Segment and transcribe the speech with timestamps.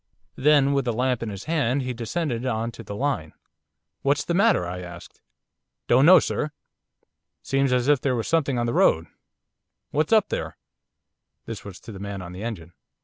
[0.35, 3.33] Then, with a lamp in his hand, he descended on to the line.
[4.01, 5.21] 'What's the matter?' I asked.
[5.87, 6.49] 'Don't know, sir.
[7.43, 9.05] Seems as if there was something on the road.
[9.91, 10.57] What's up there?'
[11.45, 12.73] This was to the man on the engine.